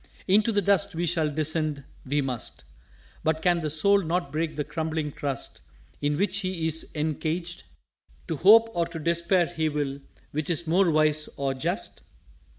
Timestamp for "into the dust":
0.27-0.95